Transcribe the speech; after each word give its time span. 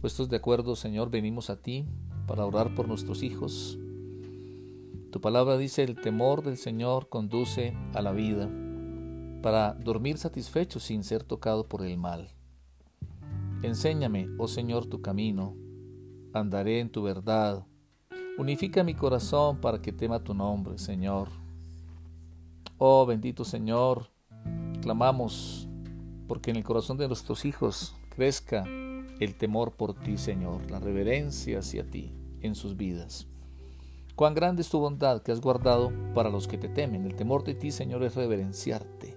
Puestos 0.00 0.28
de 0.28 0.36
acuerdo, 0.36 0.76
Señor, 0.76 1.10
venimos 1.10 1.50
a 1.50 1.60
ti 1.60 1.84
para 2.28 2.46
orar 2.46 2.74
por 2.76 2.86
nuestros 2.86 3.24
hijos. 3.24 3.78
Tu 5.10 5.20
palabra 5.20 5.58
dice, 5.58 5.82
el 5.82 5.96
temor 5.96 6.44
del 6.44 6.56
Señor 6.56 7.08
conduce 7.08 7.76
a 7.94 8.02
la 8.02 8.12
vida, 8.12 8.48
para 9.42 9.74
dormir 9.74 10.18
satisfecho 10.18 10.78
sin 10.78 11.02
ser 11.02 11.24
tocado 11.24 11.66
por 11.66 11.84
el 11.84 11.98
mal. 11.98 12.30
Enséñame, 13.62 14.28
oh 14.38 14.46
Señor, 14.46 14.86
tu 14.86 15.02
camino, 15.02 15.56
andaré 16.32 16.78
en 16.78 16.90
tu 16.90 17.02
verdad. 17.02 17.66
Unifica 18.38 18.84
mi 18.84 18.94
corazón 18.94 19.60
para 19.60 19.82
que 19.82 19.92
tema 19.92 20.22
tu 20.22 20.32
nombre, 20.32 20.78
Señor. 20.78 21.28
Oh 22.76 23.04
bendito 23.04 23.44
Señor, 23.44 24.10
clamamos 24.80 25.68
porque 26.28 26.52
en 26.52 26.56
el 26.58 26.62
corazón 26.62 26.98
de 26.98 27.08
nuestros 27.08 27.44
hijos 27.44 27.96
crezca 28.10 28.64
el 29.20 29.34
temor 29.34 29.72
por 29.72 29.94
ti, 29.94 30.16
Señor, 30.16 30.70
la 30.70 30.78
reverencia 30.78 31.58
hacia 31.58 31.84
ti 31.84 32.12
en 32.40 32.54
sus 32.54 32.76
vidas. 32.76 33.26
Cuán 34.14 34.34
grande 34.34 34.62
es 34.62 34.68
tu 34.68 34.78
bondad 34.80 35.22
que 35.22 35.32
has 35.32 35.40
guardado 35.40 35.92
para 36.14 36.30
los 36.30 36.48
que 36.48 36.58
te 36.58 36.68
temen. 36.68 37.04
El 37.04 37.14
temor 37.14 37.44
de 37.44 37.54
ti, 37.54 37.70
Señor, 37.70 38.02
es 38.02 38.14
reverenciarte. 38.14 39.16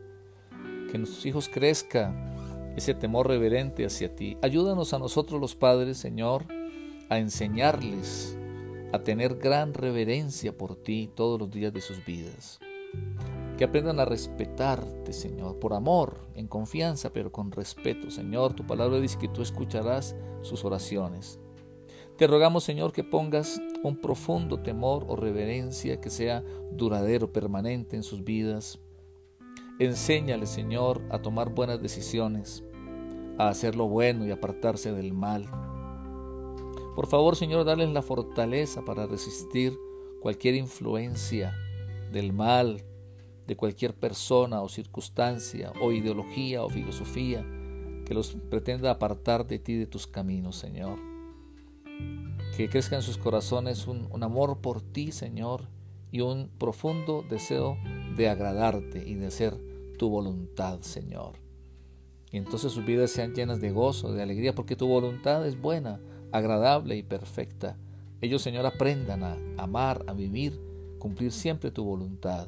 Que 0.92 0.98
nuestros 0.98 1.26
hijos 1.26 1.50
crezca 1.50 2.14
ese 2.76 2.94
temor 2.94 3.28
reverente 3.28 3.86
hacia 3.86 4.16
ti. 4.16 4.38
Ayúdanos 4.42 4.94
a 4.94 5.00
nosotros 5.00 5.42
los 5.42 5.56
padres, 5.56 5.98
Señor, 5.98 6.46
a 7.10 7.18
enseñarles 7.18 8.38
a 8.94 9.00
tener 9.00 9.36
gran 9.36 9.74
reverencia 9.74 10.56
por 10.58 10.76
ti 10.76 11.10
todos 11.16 11.40
los 11.40 11.50
días 11.50 11.74
de 11.74 11.82
sus 11.82 12.04
vidas 12.06 12.60
que 13.62 13.66
aprendan 13.66 14.00
a 14.00 14.06
respetarte, 14.06 15.14
Señor, 15.14 15.60
por 15.60 15.76
amor, 15.76 16.18
en 16.34 16.48
confianza, 16.48 17.14
pero 17.14 17.32
con 17.32 17.52
respeto, 17.52 18.10
Señor. 18.10 18.56
Tu 18.56 18.66
palabra 18.66 19.00
dice 19.00 19.20
que 19.20 19.28
tú 19.28 19.44
escucharás 19.44 20.16
sus 20.42 20.66
oraciones. 20.66 21.40
Te 22.18 22.26
rogamos, 22.26 22.64
Señor, 22.64 22.92
que 22.92 23.04
pongas 23.04 23.62
un 23.84 23.98
profundo 24.02 24.64
temor 24.64 25.06
o 25.08 25.16
reverencia 25.16 26.02
que 26.02 26.10
sea 26.10 26.44
duradero, 26.72 27.32
permanente 27.32 27.96
en 27.96 28.02
sus 28.02 28.24
vidas. 28.24 28.80
Enséñale, 29.78 30.48
Señor, 30.48 31.04
a 31.12 31.22
tomar 31.22 31.54
buenas 31.54 31.80
decisiones, 31.80 32.64
a 33.38 33.50
hacer 33.50 33.76
lo 33.76 33.88
bueno 33.88 34.26
y 34.26 34.32
apartarse 34.32 34.92
del 34.92 35.14
mal. 35.14 35.46
Por 36.96 37.06
favor, 37.06 37.36
Señor, 37.36 37.64
darles 37.64 37.90
la 37.90 38.02
fortaleza 38.02 38.84
para 38.84 39.06
resistir 39.06 39.78
cualquier 40.20 40.56
influencia 40.56 41.54
del 42.12 42.34
mal, 42.34 42.84
de 43.52 43.58
cualquier 43.58 43.94
persona 43.94 44.62
o 44.62 44.70
circunstancia 44.70 45.74
o 45.82 45.92
ideología 45.92 46.64
o 46.64 46.70
filosofía 46.70 47.46
que 48.06 48.14
los 48.14 48.32
pretenda 48.50 48.92
apartar 48.92 49.46
de 49.46 49.60
ti, 49.60 49.76
de 49.76 49.88
tus 49.88 50.08
caminos, 50.08 50.56
Señor. 50.56 50.98
Que 52.56 52.70
crezca 52.70 52.96
en 52.96 53.02
sus 53.02 53.18
corazones 53.18 53.88
un, 53.88 54.08
un 54.10 54.24
amor 54.24 54.60
por 54.60 54.82
ti, 54.82 55.12
Señor, 55.12 55.68
y 56.14 56.22
un 56.22 56.50
profundo 56.58 57.26
deseo 57.30 57.78
de 58.16 58.30
agradarte 58.30 59.06
y 59.06 59.16
de 59.16 59.28
hacer 59.28 59.58
tu 59.98 60.08
voluntad, 60.08 60.80
Señor. 60.80 61.34
Y 62.32 62.38
entonces 62.38 62.72
sus 62.72 62.86
vidas 62.86 63.12
sean 63.12 63.34
llenas 63.34 63.60
de 63.60 63.72
gozo, 63.72 64.14
de 64.14 64.24
alegría, 64.24 64.56
porque 64.56 64.78
tu 64.78 64.88
voluntad 64.88 65.46
es 65.46 65.60
buena, 65.60 66.00
agradable 66.32 66.96
y 66.96 67.04
perfecta. 67.04 67.78
Ellos, 68.22 68.42
Señor, 68.42 68.66
aprendan 68.66 69.26
a 69.26 69.38
amar, 69.58 70.06
a 70.08 70.14
vivir, 70.14 70.58
cumplir 71.00 71.34
siempre 71.34 71.70
tu 71.70 71.84
voluntad 71.84 72.48